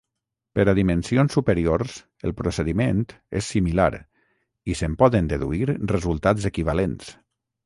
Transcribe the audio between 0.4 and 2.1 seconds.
Per a dimensions superiors,